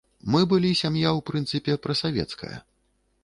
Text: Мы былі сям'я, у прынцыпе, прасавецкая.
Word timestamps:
Мы 0.35 0.39
былі 0.53 0.71
сям'я, 0.79 1.11
у 1.19 1.21
прынцыпе, 1.29 1.77
прасавецкая. 1.85 2.57